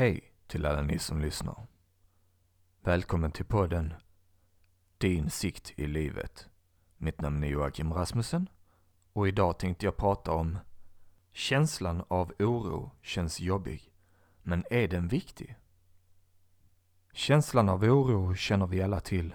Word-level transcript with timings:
Hej 0.00 0.32
till 0.46 0.66
alla 0.66 0.82
ni 0.82 0.98
som 0.98 1.20
lyssnar. 1.20 1.66
Välkommen 2.82 3.32
till 3.32 3.44
podden 3.44 3.94
Din 4.98 5.30
sikt 5.30 5.72
i 5.76 5.86
livet. 5.86 6.48
Mitt 6.96 7.20
namn 7.20 7.44
är 7.44 7.48
Joakim 7.48 7.92
Rasmussen 7.92 8.48
och 9.12 9.28
idag 9.28 9.58
tänkte 9.58 9.86
jag 9.86 9.96
prata 9.96 10.32
om 10.32 10.58
Känslan 11.32 12.04
av 12.08 12.32
oro 12.38 12.90
känns 13.02 13.40
jobbig, 13.40 13.92
men 14.42 14.64
är 14.70 14.88
den 14.88 15.08
viktig? 15.08 15.56
Känslan 17.12 17.68
av 17.68 17.84
oro 17.84 18.34
känner 18.34 18.66
vi 18.66 18.82
alla 18.82 19.00
till. 19.00 19.34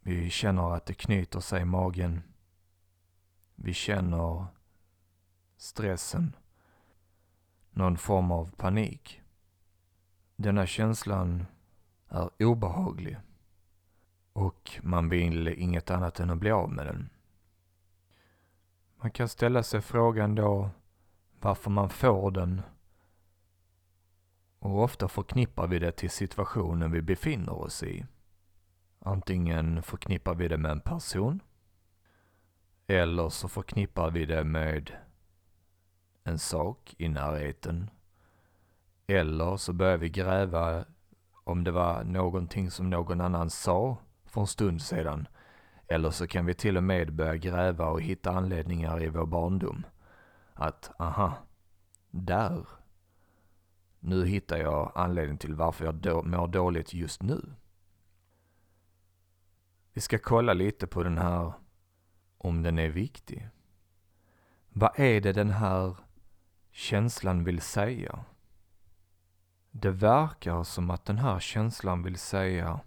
Vi 0.00 0.30
känner 0.30 0.74
att 0.74 0.86
det 0.86 0.94
knyter 0.94 1.40
sig 1.40 1.62
i 1.62 1.64
magen. 1.64 2.22
Vi 3.54 3.74
känner 3.74 4.46
stressen, 5.56 6.36
någon 7.70 7.96
form 7.96 8.32
av 8.32 8.50
panik. 8.56 9.19
Denna 10.42 10.66
känslan 10.66 11.46
är 12.08 12.42
obehaglig 12.42 13.18
och 14.32 14.78
man 14.82 15.08
vill 15.08 15.48
inget 15.48 15.90
annat 15.90 16.20
än 16.20 16.30
att 16.30 16.38
bli 16.38 16.50
av 16.50 16.72
med 16.72 16.86
den. 16.86 17.08
Man 18.96 19.10
kan 19.10 19.28
ställa 19.28 19.62
sig 19.62 19.80
frågan 19.80 20.34
då 20.34 20.70
varför 21.40 21.70
man 21.70 21.88
får 21.88 22.30
den 22.30 22.62
och 24.58 24.82
ofta 24.82 25.08
förknippar 25.08 25.66
vi 25.66 25.78
det 25.78 25.92
till 25.92 26.10
situationen 26.10 26.92
vi 26.92 27.02
befinner 27.02 27.52
oss 27.52 27.82
i. 27.82 28.06
Antingen 28.98 29.82
förknippar 29.82 30.34
vi 30.34 30.48
det 30.48 30.58
med 30.58 30.70
en 30.70 30.80
person 30.80 31.40
eller 32.86 33.28
så 33.28 33.48
förknippar 33.48 34.10
vi 34.10 34.26
det 34.26 34.44
med 34.44 34.92
en 36.24 36.38
sak 36.38 36.94
i 36.98 37.08
närheten. 37.08 37.90
Eller 39.10 39.56
så 39.56 39.72
börjar 39.72 39.96
vi 39.96 40.08
gräva 40.08 40.84
om 41.44 41.64
det 41.64 41.70
var 41.70 42.04
någonting 42.04 42.70
som 42.70 42.90
någon 42.90 43.20
annan 43.20 43.50
sa 43.50 43.98
för 44.24 44.40
en 44.40 44.46
stund 44.46 44.82
sedan. 44.82 45.28
Eller 45.88 46.10
så 46.10 46.26
kan 46.26 46.46
vi 46.46 46.54
till 46.54 46.76
och 46.76 46.82
med 46.82 47.12
börja 47.12 47.36
gräva 47.36 47.86
och 47.86 48.02
hitta 48.02 48.30
anledningar 48.30 49.02
i 49.02 49.08
vår 49.08 49.26
barndom. 49.26 49.86
Att, 50.52 50.90
aha, 50.98 51.34
där. 52.10 52.66
Nu 54.00 54.26
hittar 54.26 54.56
jag 54.56 54.92
anledning 54.94 55.38
till 55.38 55.54
varför 55.54 55.84
jag 55.84 55.94
då, 55.94 56.22
mår 56.22 56.46
dåligt 56.46 56.94
just 56.94 57.22
nu. 57.22 57.54
Vi 59.92 60.00
ska 60.00 60.18
kolla 60.18 60.52
lite 60.52 60.86
på 60.86 61.02
den 61.02 61.18
här, 61.18 61.52
om 62.38 62.62
den 62.62 62.78
är 62.78 62.88
viktig. 62.88 63.48
Vad 64.68 65.00
är 65.00 65.20
det 65.20 65.32
den 65.32 65.50
här 65.50 65.96
känslan 66.70 67.44
vill 67.44 67.60
säga? 67.60 68.24
Det 69.70 69.90
verkar 69.90 70.62
som 70.62 70.90
att 70.90 71.04
den 71.04 71.18
här 71.18 71.40
känslan 71.40 72.02
vill 72.02 72.18
säga 72.18 72.80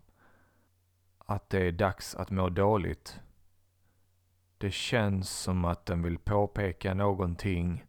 att 1.17 1.49
det 1.49 1.67
är 1.67 1.71
dags 1.71 2.15
att 2.15 2.31
må 2.31 2.49
dåligt. 2.49 3.19
Det 4.57 4.71
känns 4.71 5.29
som 5.29 5.65
att 5.65 5.85
den 5.85 6.01
vill 6.01 6.17
påpeka 6.17 6.93
någonting 6.93 7.83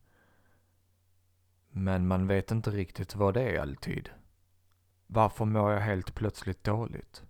men 1.77 2.07
man 2.07 2.27
vet 2.27 2.51
inte 2.51 2.71
riktigt 2.71 3.15
vad 3.15 3.35
det 3.35 3.43
är 3.43 3.61
alltid. 3.61 4.11
Varför 5.07 5.45
mår 5.45 5.73
jag 5.73 5.81
helt 5.81 6.15
plötsligt 6.15 6.65
dåligt? 6.65 7.25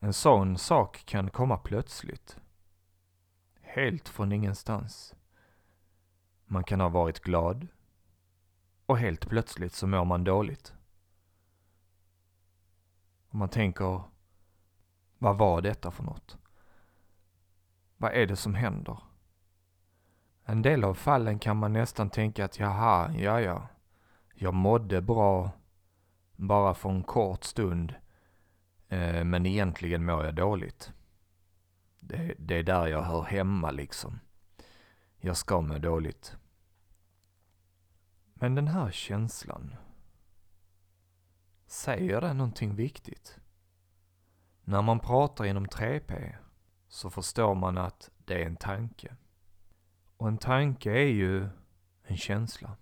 En 0.00 0.12
sån 0.12 0.58
sak 0.58 1.02
kan 1.06 1.30
komma 1.30 1.58
plötsligt. 1.58 2.36
Helt 3.60 4.08
från 4.08 4.32
ingenstans. 4.32 5.14
Man 6.46 6.64
kan 6.64 6.80
ha 6.80 6.88
varit 6.88 7.20
glad 7.20 7.68
och 8.92 8.98
helt 8.98 9.28
plötsligt 9.28 9.72
så 9.72 9.86
mår 9.86 10.04
man 10.04 10.24
dåligt. 10.24 10.74
Och 13.28 13.34
man 13.34 13.48
tänker, 13.48 14.02
vad 15.18 15.38
var 15.38 15.60
detta 15.60 15.90
för 15.90 16.02
något? 16.02 16.38
Vad 17.96 18.12
är 18.12 18.26
det 18.26 18.36
som 18.36 18.54
händer? 18.54 18.98
En 20.44 20.62
del 20.62 20.84
av 20.84 20.94
fallen 20.94 21.38
kan 21.38 21.56
man 21.56 21.72
nästan 21.72 22.10
tänka 22.10 22.44
att 22.44 22.58
jaha, 22.58 23.12
ja 23.14 23.40
ja, 23.40 23.68
jag 24.34 24.54
mådde 24.54 25.00
bra 25.00 25.50
bara 26.36 26.74
för 26.74 26.90
en 26.90 27.02
kort 27.02 27.44
stund, 27.44 27.94
eh, 28.88 29.24
men 29.24 29.46
egentligen 29.46 30.04
mår 30.04 30.24
jag 30.24 30.34
dåligt. 30.34 30.92
Det, 32.00 32.34
det 32.38 32.58
är 32.58 32.62
där 32.62 32.86
jag 32.86 33.02
hör 33.02 33.22
hemma 33.22 33.70
liksom. 33.70 34.20
Jag 35.20 35.36
ska 35.36 35.60
må 35.60 35.78
dåligt. 35.78 36.36
Men 38.42 38.54
den 38.54 38.68
här 38.68 38.90
känslan, 38.90 39.74
säger 41.66 42.20
den 42.20 42.38
någonting 42.38 42.74
viktigt? 42.74 43.38
När 44.64 44.82
man 44.82 45.00
pratar 45.00 45.44
inom 45.44 45.66
3P 45.66 46.34
så 46.88 47.10
förstår 47.10 47.54
man 47.54 47.78
att 47.78 48.10
det 48.24 48.42
är 48.42 48.46
en 48.46 48.56
tanke. 48.56 49.16
Och 50.16 50.28
en 50.28 50.38
tanke 50.38 50.90
är 50.90 51.06
ju 51.06 51.48
en 52.02 52.16
känsla. 52.16 52.76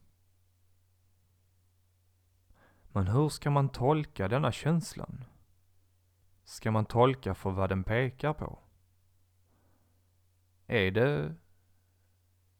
Men 2.92 3.06
hur 3.06 3.28
ska 3.28 3.50
man 3.50 3.68
tolka 3.68 4.28
denna 4.28 4.52
känslan? 4.52 5.24
Ska 6.44 6.70
man 6.70 6.84
tolka 6.84 7.34
för 7.34 7.50
vad 7.50 7.68
den 7.68 7.84
pekar 7.84 8.32
på? 8.32 8.58
Är 10.66 10.90
det 10.90 11.34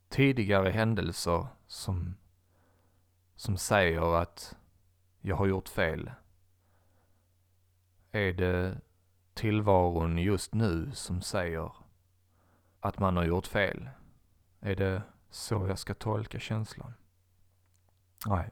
tidigare 0.08 0.70
händelser 0.70 1.46
som, 1.66 2.16
som 3.40 3.56
säger 3.56 4.14
att 4.14 4.56
jag 5.20 5.36
har 5.36 5.46
gjort 5.46 5.68
fel? 5.68 6.10
Är 8.10 8.32
det 8.32 8.80
tillvaron 9.34 10.18
just 10.18 10.54
nu 10.54 10.90
som 10.92 11.20
säger 11.20 11.72
att 12.80 12.98
man 12.98 13.16
har 13.16 13.24
gjort 13.24 13.46
fel? 13.46 13.90
Är 14.60 14.76
det 14.76 15.02
så 15.30 15.66
jag 15.68 15.78
ska 15.78 15.94
tolka 15.94 16.38
känslan? 16.40 16.94
Nej. 18.26 18.50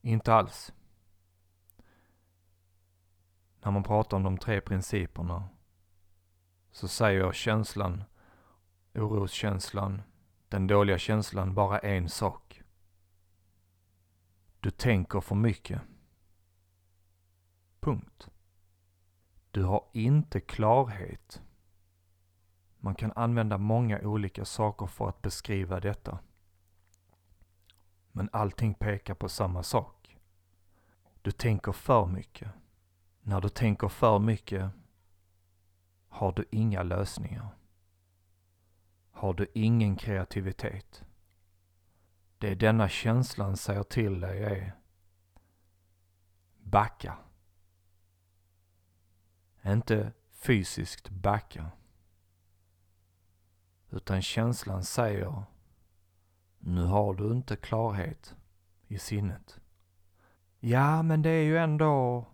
Inte 0.00 0.34
alls. 0.34 0.72
När 3.60 3.70
man 3.70 3.82
pratar 3.82 4.16
om 4.16 4.22
de 4.22 4.38
tre 4.38 4.60
principerna 4.60 5.48
så 6.72 6.88
säger 6.88 7.32
känslan, 7.32 8.04
oroskänslan, 8.94 10.02
den 10.48 10.66
dåliga 10.66 10.98
känslan 10.98 11.54
bara 11.54 11.78
en 11.78 12.08
sak. 12.08 12.45
Du 14.66 14.70
tänker 14.70 15.20
för 15.20 15.34
mycket. 15.34 15.80
Punkt. 17.80 18.28
Du 19.50 19.62
har 19.62 19.84
inte 19.92 20.40
klarhet 20.40 21.42
man 22.78 22.94
kan 22.94 23.12
använda 23.16 23.58
många 23.58 24.00
olika 24.00 24.44
saker 24.44 24.86
för 24.86 25.08
att 25.08 25.22
beskriva 25.22 25.80
detta. 25.80 26.18
Men 28.12 28.28
allting 28.32 28.74
pekar 28.74 29.14
på 29.14 29.28
samma 29.28 29.62
sak. 29.62 30.18
Du 31.22 31.30
tänker 31.30 31.72
för 31.72 32.06
mycket. 32.06 32.50
När 33.20 33.40
du 33.40 33.48
tänker 33.48 33.88
för 33.88 34.18
mycket 34.18 34.70
har 36.08 36.32
du 36.32 36.44
inga 36.50 36.82
lösningar. 36.82 37.48
Har 39.10 39.34
du 39.34 39.46
ingen 39.54 39.96
kreativitet. 39.96 41.05
Det 42.38 42.54
denna 42.54 42.88
känslan 42.88 43.56
säger 43.56 43.82
till 43.82 44.20
dig 44.20 44.42
är 44.42 44.72
backa. 46.58 47.16
Inte 49.64 50.12
fysiskt 50.32 51.10
backa. 51.10 51.70
Utan 53.90 54.22
känslan 54.22 54.84
säger, 54.84 55.42
nu 56.58 56.84
har 56.84 57.14
du 57.14 57.32
inte 57.32 57.56
klarhet 57.56 58.34
i 58.86 58.98
sinnet. 58.98 59.60
Ja, 60.60 61.02
men 61.02 61.22
det 61.22 61.30
är 61.30 61.42
ju 61.42 61.58
ändå, 61.58 62.26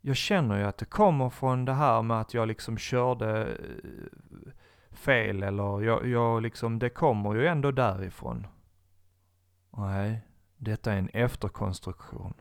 jag 0.00 0.16
känner 0.16 0.58
ju 0.58 0.64
att 0.64 0.78
det 0.78 0.84
kommer 0.84 1.30
från 1.30 1.64
det 1.64 1.74
här 1.74 2.02
med 2.02 2.20
att 2.20 2.34
jag 2.34 2.48
liksom 2.48 2.78
körde 2.78 3.46
eh, 3.46 4.52
fel 4.90 5.42
eller 5.42 5.80
jag, 5.80 6.06
jag 6.06 6.42
liksom, 6.42 6.78
det 6.78 6.90
kommer 6.90 7.34
ju 7.34 7.46
ändå 7.46 7.70
därifrån. 7.70 8.46
Nej, 9.80 10.20
detta 10.56 10.92
är 10.92 10.98
en 10.98 11.08
efterkonstruktion. 11.08 12.34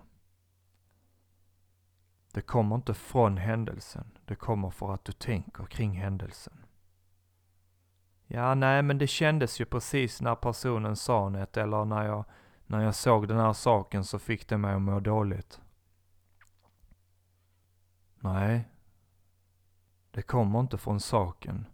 Det 2.34 2.42
kommer 2.42 2.76
inte 2.76 2.94
från 2.94 3.38
händelsen, 3.38 4.18
det 4.26 4.36
kommer 4.36 4.70
för 4.70 4.94
att 4.94 5.06
du 5.06 5.12
tänker 5.12 5.66
kring 5.66 5.92
händelsen. 5.92 6.66
Ja, 8.28 8.56
nej, 8.56 8.84
men 8.84 8.98
det 8.98 9.08
kändes 9.08 9.62
ju 9.62 9.66
precis 9.66 10.22
när 10.22 10.36
personen 10.36 10.96
sa 10.96 11.30
något 11.30 11.58
eller 11.58 11.86
när 11.86 12.06
jag, 12.06 12.26
när 12.66 12.82
jag 12.82 12.96
såg 12.96 13.28
den 13.28 13.38
här 13.38 13.54
saken 13.54 14.04
så 14.04 14.20
fick 14.20 14.50
det 14.50 14.58
mig 14.58 14.76
att 14.76 14.82
må 14.82 15.00
dåligt. 15.00 15.62
Nej, 18.20 18.70
det 20.12 20.22
kommer 20.22 20.60
inte 20.60 20.78
från 20.78 21.00
saken. 21.00 21.66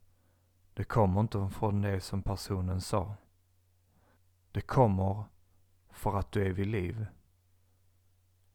Det 0.73 0.83
kommer 0.83 1.21
inte 1.21 1.49
från 1.49 1.81
det 1.81 2.01
som 2.01 2.21
personen 2.21 2.81
sa. 2.81 3.15
Det 4.51 4.61
kommer 4.61 5.25
för 5.95 6.19
att 6.19 6.31
du 6.31 6.45
är 6.45 6.51
vid 6.51 6.67
liv. 6.67 7.05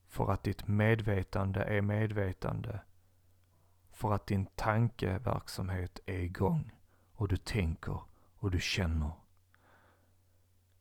För 0.07 0.33
att 0.33 0.43
ditt 0.43 0.69
medvetande 0.69 1.65
är 1.65 1.83
medvetande. 1.83 2.81
För 3.91 4.13
att 4.13 4.27
din 4.27 4.47
tankeverksamhet 4.47 6.01
är 6.07 6.19
igång 6.19 6.73
och 7.13 7.29
du 7.29 7.37
tänker 7.37 8.01
och 8.37 8.51
du 8.51 8.61
känner. 8.61 9.13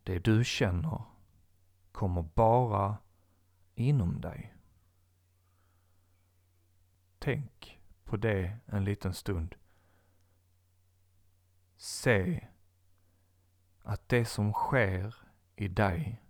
Det 0.03 0.19
du 0.19 0.43
känner 0.43 1.01
kommer 1.91 2.21
bara 2.21 2.97
inom 3.75 4.21
dig. 4.21 4.53
Tänk 7.19 7.81
på 8.03 8.17
det 8.17 8.57
en 8.65 8.83
liten 8.83 9.13
stund. 9.13 9.55
Se 11.75 12.47
att 13.83 14.09
det 14.09 14.25
som 14.25 14.53
sker 14.53 15.15
i 15.55 15.67
dig 15.67 16.21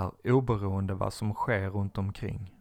är 0.00 0.32
oberoende 0.32 0.94
vad 0.94 1.12
som 1.12 1.34
sker 1.34 1.70
runt 1.70 1.98
omkring. 1.98 2.56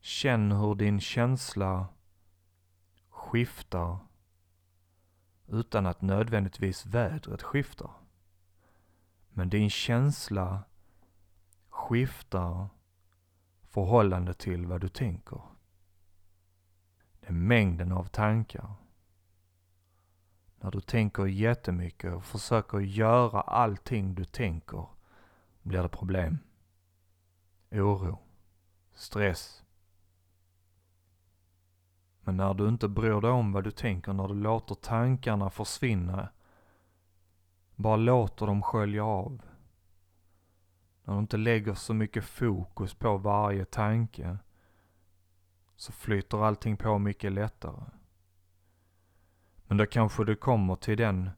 Känn 0.00 0.52
hur 0.52 0.74
din 0.74 1.00
känsla 1.00 1.86
skiftar 3.08 3.98
utan 5.46 5.86
att 5.86 6.02
nödvändigtvis 6.02 6.86
vädret 6.86 7.42
skiftar. 7.42 7.90
Men 9.28 9.50
din 9.50 9.70
känsla 9.70 10.62
skiftar 11.68 12.68
förhållande 13.62 14.34
till 14.34 14.66
vad 14.66 14.80
du 14.80 14.88
tänker. 14.88 15.40
Det 17.20 17.28
är 17.28 17.32
mängden 17.32 17.92
av 17.92 18.04
tankar. 18.04 18.74
När 20.62 20.70
du 20.70 20.80
tänker 20.80 21.26
jättemycket 21.26 22.14
och 22.14 22.24
försöker 22.24 22.78
göra 22.78 23.40
allting 23.40 24.14
du 24.14 24.24
tänker 24.24 24.86
blir 25.62 25.82
det 25.82 25.88
problem. 25.88 26.38
Oro. 27.70 28.18
Stress. 28.94 29.64
Men 32.20 32.36
när 32.36 32.54
du 32.54 32.68
inte 32.68 32.88
bryr 32.88 33.20
dig 33.20 33.30
om 33.30 33.52
vad 33.52 33.64
du 33.64 33.70
tänker, 33.70 34.12
när 34.12 34.28
du 34.28 34.34
låter 34.34 34.74
tankarna 34.74 35.50
försvinna, 35.50 36.28
bara 37.76 37.96
låter 37.96 38.46
dem 38.46 38.62
skölja 38.62 39.04
av. 39.04 39.42
När 41.04 41.14
du 41.14 41.20
inte 41.20 41.36
lägger 41.36 41.74
så 41.74 41.94
mycket 41.94 42.24
fokus 42.24 42.94
på 42.94 43.16
varje 43.16 43.64
tanke, 43.64 44.38
så 45.76 45.92
flyter 45.92 46.44
allting 46.44 46.76
på 46.76 46.98
mycket 46.98 47.32
lättare. 47.32 47.99
Men 49.70 49.76
då 49.76 49.86
kanske 49.86 50.24
du 50.24 50.36
kommer 50.36 50.76
till 50.76 50.96
den 50.96 51.30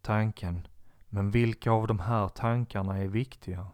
tanken, 0.00 0.66
men 1.08 1.30
vilka 1.30 1.70
av 1.70 1.86
de 1.86 1.98
här 1.98 2.28
tankarna 2.28 2.98
är 2.98 3.08
viktiga? 3.08 3.66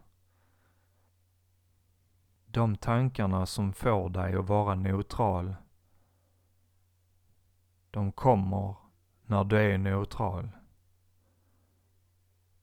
De 2.46 2.76
tankarna 2.76 3.46
som 3.46 3.72
får 3.72 4.08
dig 4.08 4.34
att 4.34 4.48
vara 4.48 4.74
neutral 4.74 5.54
de 7.90 8.12
kommer 8.12 8.74
när 9.22 9.44
du 9.44 9.56
är 9.56 9.78
neutral. 9.78 10.48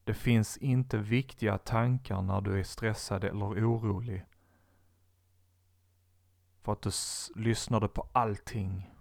Det 0.04 0.14
finns 0.14 0.58
inte 0.58 0.98
viktiga 0.98 1.58
tankar 1.58 2.22
när 2.22 2.42
du 2.42 2.60
är 2.60 2.64
stressad 2.64 3.24
eller 3.24 3.46
orolig. 3.46 4.26
För 6.62 6.72
att 6.74 6.82
du 6.82 6.92
lyssnar 7.36 7.88
på 7.88 8.08
allting. 8.12 8.93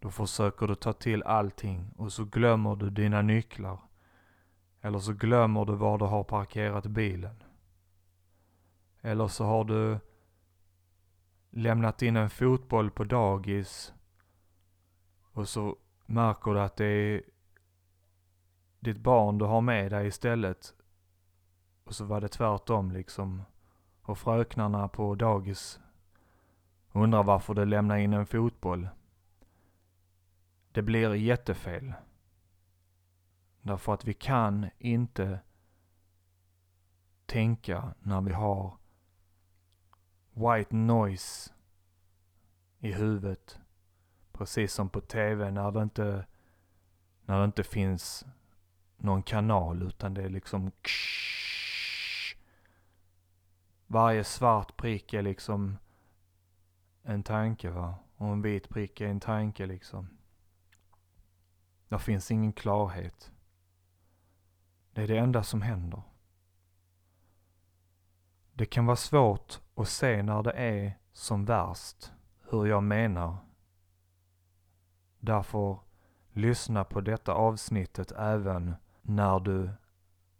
Då 0.00 0.10
försöker 0.10 0.66
du 0.66 0.74
ta 0.74 0.92
till 0.92 1.22
allting 1.22 1.94
och 1.96 2.12
så 2.12 2.24
glömmer 2.24 2.76
du 2.76 2.90
dina 2.90 3.22
nycklar. 3.22 3.80
Eller 4.80 4.98
så 4.98 5.12
glömmer 5.12 5.64
du 5.64 5.74
var 5.74 5.98
du 5.98 6.04
har 6.04 6.24
parkerat 6.24 6.86
bilen. 6.86 7.42
Eller 9.00 9.28
så 9.28 9.44
har 9.44 9.64
du 9.64 9.98
lämnat 11.50 12.02
in 12.02 12.16
en 12.16 12.30
fotboll 12.30 12.90
på 12.90 13.04
dagis 13.04 13.92
och 15.32 15.48
så 15.48 15.76
märker 16.06 16.50
du 16.50 16.60
att 16.60 16.76
det 16.76 16.86
är 16.86 17.22
ditt 18.80 18.98
barn 18.98 19.38
du 19.38 19.44
har 19.44 19.60
med 19.60 19.90
dig 19.90 20.06
istället. 20.06 20.74
Och 21.84 21.94
så 21.94 22.04
var 22.04 22.20
det 22.20 22.28
tvärtom 22.28 22.92
liksom. 22.92 23.42
Och 24.02 24.18
fröknarna 24.18 24.88
på 24.88 25.14
dagis 25.14 25.80
undrar 26.92 27.22
varför 27.22 27.54
du 27.54 27.64
lämnar 27.64 27.96
in 27.96 28.12
en 28.12 28.26
fotboll. 28.26 28.88
Det 30.72 30.82
blir 30.82 31.14
jättefel. 31.14 31.92
Därför 33.62 33.94
att 33.94 34.04
vi 34.04 34.14
kan 34.14 34.70
inte 34.78 35.40
tänka 37.26 37.94
när 38.00 38.20
vi 38.20 38.32
har 38.32 38.76
white 40.34 40.76
noise 40.76 41.52
i 42.78 42.92
huvudet 42.92 43.58
Precis 44.38 44.72
som 44.72 44.88
på 44.88 45.00
TV 45.00 45.50
när 45.50 45.70
det 45.72 45.82
inte, 45.82 46.26
när 47.24 47.38
det 47.38 47.44
inte 47.44 47.64
finns 47.64 48.26
någon 48.96 49.22
kanal 49.22 49.82
utan 49.82 50.14
det 50.14 50.22
är 50.22 50.28
liksom 50.28 50.70
ksh. 50.70 52.36
Varje 53.86 54.24
svart 54.24 54.76
prick 54.76 55.14
är 55.14 55.22
liksom 55.22 55.78
en 57.02 57.22
tanke 57.22 57.70
va. 57.70 57.94
Och 58.16 58.26
en 58.26 58.42
vit 58.42 58.68
prick 58.68 59.00
är 59.00 59.08
en 59.08 59.20
tanke 59.20 59.66
liksom. 59.66 60.17
Det 61.88 61.98
finns 61.98 62.30
ingen 62.30 62.52
klarhet. 62.52 63.32
Det 64.92 65.02
är 65.02 65.08
det 65.08 65.18
enda 65.18 65.42
som 65.42 65.62
händer. 65.62 66.02
Det 68.52 68.66
kan 68.66 68.86
vara 68.86 68.96
svårt 68.96 69.60
att 69.74 69.88
se 69.88 70.22
när 70.22 70.42
det 70.42 70.52
är 70.52 70.98
som 71.12 71.44
värst, 71.44 72.12
hur 72.50 72.66
jag 72.66 72.82
menar 72.82 73.36
Därför 75.20 75.78
lyssna 76.32 76.84
på 76.84 77.00
detta 77.00 77.32
avsnittet 77.32 78.12
även 78.12 78.74
när 79.02 79.40
du 79.40 79.70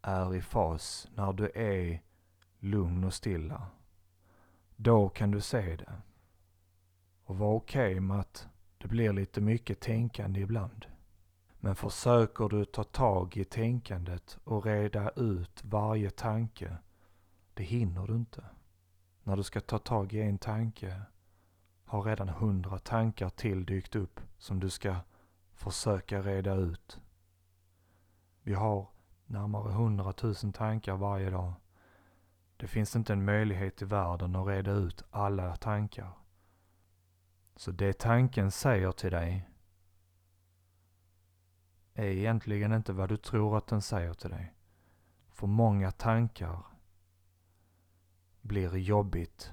är 0.03 0.35
i 0.35 0.41
fas, 0.41 1.09
när 1.15 1.33
du 1.33 1.50
är 1.55 2.03
lugn 2.59 3.05
och 3.05 3.15
stilla. 3.15 3.67
Då 4.77 5.09
kan 5.09 5.31
du 5.31 5.41
se 5.41 5.77
det. 5.77 5.93
Och 7.25 7.39
var 7.39 7.55
okej 7.55 7.91
okay 7.91 8.00
med 8.00 8.21
att 8.21 8.49
det 8.79 8.89
blir 8.89 9.12
lite 9.12 9.41
mycket 9.41 9.81
tänkande 9.81 10.41
ibland. 10.41 10.87
Men 11.60 11.76
försöker 11.76 12.49
du 12.49 12.64
ta 12.64 12.84
tag 12.84 13.37
i 13.37 13.44
tänkandet 13.44 14.38
och 14.44 14.64
reda 14.64 15.10
ut 15.10 15.64
varje 15.64 16.11
tanke, 16.11 16.76
det 17.54 17.62
hinner 17.62 18.06
du 18.06 18.14
inte. 18.14 18.44
När 19.23 19.37
du 19.37 19.42
ska 19.42 19.61
ta 19.61 19.78
tag 19.78 20.12
i 20.12 20.21
en 20.21 20.38
tanke 20.38 21.02
har 21.85 22.02
redan 22.02 22.28
hundra 22.28 22.78
tankar 22.78 23.28
till 23.28 23.66
dykt 23.66 23.97
upp 23.97 24.21
som 24.38 24.61
du 24.61 24.71
ska 24.71 24.97
försöka 25.52 26.23
reda 26.23 26.54
ut. 26.54 27.00
Vi 28.42 28.54
har 28.54 28.88
närmare 29.26 29.73
hundratusen 29.73 30.52
tankar 30.52 30.97
varje 30.97 31.30
dag. 31.30 31.52
Det 32.56 32.66
finns 32.66 32.97
inte 32.97 33.12
en 33.12 33.25
möjlighet 33.25 33.83
i 33.83 33.85
världen 33.85 34.37
att 34.37 34.47
reda 34.47 34.71
ut 34.71 35.02
alla 35.11 35.56
tankar. 35.56 36.12
Så 37.56 37.71
det 37.71 37.99
tanken 37.99 38.50
säger 38.50 38.92
till 38.92 39.11
dig 39.11 39.49
är 41.99 42.11
egentligen 42.11 42.73
inte 42.73 42.93
vad 42.93 43.09
du 43.09 43.17
tror 43.17 43.59
att 43.59 43.67
den 43.67 43.83
säger 43.83 44.14
till 44.14 44.31
dig. 44.31 44.55
För 45.28 45.47
många 45.47 45.90
tankar 45.90 46.62
blir 48.40 48.76
jobbigt 48.76 49.52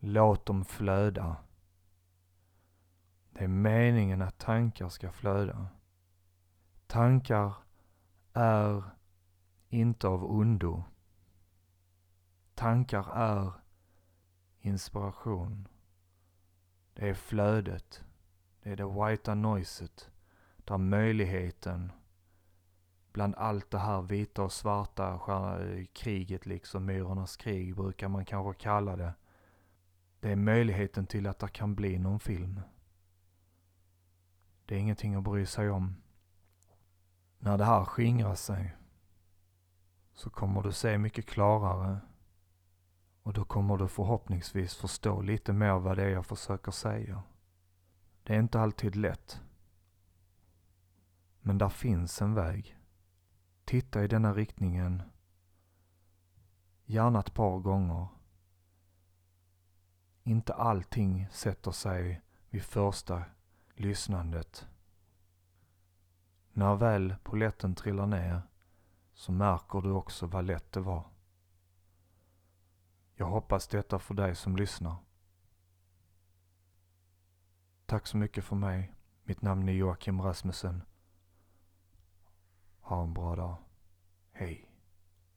Låt 0.00 0.46
dem 0.46 0.64
flöda. 0.64 1.36
Det 3.30 3.44
är 3.44 3.48
meningen 3.48 4.22
att 4.22 4.38
tankar 4.38 4.88
ska 4.88 5.12
flöda. 5.12 5.66
Tankar 6.86 7.54
är 8.32 8.84
inte 9.68 10.08
av 10.08 10.24
ondo. 10.24 10.84
Tankar 12.54 13.06
är 13.14 13.52
inspiration. 14.60 15.68
Det 16.94 17.08
är 17.08 17.14
flödet. 17.14 18.04
Det 18.62 18.70
är 18.70 18.76
det 18.76 18.86
whitea 18.86 19.34
noiset. 19.34 20.10
Där 20.68 20.78
möjligheten 20.78 21.92
bland 23.12 23.34
allt 23.34 23.70
det 23.70 23.78
här 23.78 24.02
vita 24.02 24.42
och 24.42 24.52
svarta 24.52 25.12
eh, 25.12 25.84
kriget 25.92 26.46
liksom, 26.46 26.84
myrornas 26.86 27.36
krig 27.36 27.76
brukar 27.76 28.08
man 28.08 28.24
kanske 28.24 28.62
kalla 28.62 28.96
det. 28.96 29.14
Det 30.20 30.32
är 30.32 30.36
möjligheten 30.36 31.06
till 31.06 31.26
att 31.26 31.38
det 31.38 31.48
kan 31.48 31.74
bli 31.74 31.98
någon 31.98 32.20
film. 32.20 32.60
Det 34.66 34.74
är 34.74 34.78
ingenting 34.78 35.14
att 35.14 35.22
bry 35.22 35.46
sig 35.46 35.70
om. 35.70 35.96
När 37.38 37.58
det 37.58 37.64
här 37.64 37.84
skingrar 37.84 38.34
sig 38.34 38.76
så 40.14 40.30
kommer 40.30 40.62
du 40.62 40.72
se 40.72 40.98
mycket 40.98 41.26
klarare 41.26 42.00
och 43.22 43.32
då 43.32 43.44
kommer 43.44 43.76
du 43.76 43.88
förhoppningsvis 43.88 44.74
förstå 44.74 45.20
lite 45.20 45.52
mer 45.52 45.78
vad 45.78 45.96
det 45.96 46.04
är 46.04 46.10
jag 46.10 46.26
försöker 46.26 46.72
säga. 46.72 47.22
Det 48.22 48.34
är 48.34 48.38
inte 48.38 48.60
alltid 48.60 48.96
lätt. 48.96 49.40
Men 51.40 51.58
där 51.58 51.68
finns 51.68 52.22
en 52.22 52.34
väg. 52.34 52.74
titta 53.64 54.04
i 54.04 54.08
denna 54.08 54.34
riktningen, 54.34 55.02
gärna 56.84 57.20
ett 57.20 57.34
par 57.34 57.58
gånger. 57.58 58.08
Inte 60.22 60.54
allting 60.54 61.28
sätter 61.30 61.70
sig 61.70 62.22
vid 62.50 62.62
första 62.62 63.24
lyssnandet. 63.74 64.68
När 66.52 66.74
väl 66.74 67.14
poletten 67.22 67.74
trillar 67.74 68.06
ner 68.06 68.42
så 69.12 69.32
märker 69.32 69.80
du 69.80 69.90
också 69.90 70.26
vad 70.26 70.44
lätt 70.44 70.72
det 70.72 70.80
var. 70.80 71.04
Jag 73.14 73.26
hoppas 73.26 73.68
detta 73.68 73.98
för 73.98 74.14
dig 74.14 74.34
som 74.34 74.56
lyssnar. 74.56 74.96
Tack 77.86 78.06
så 78.06 78.16
mycket 78.16 78.44
för 78.44 78.56
mig. 78.56 78.94
Mitt 79.22 79.42
namn 79.42 79.68
är 79.68 79.72
Joakim 79.72 80.22
Rasmussen. 80.22 80.82
Ha 82.88 83.02
en 83.02 83.12
bra 83.12 83.36
dag. 83.36 83.56
Hej. 84.32 84.67